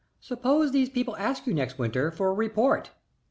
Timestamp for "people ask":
0.89-1.45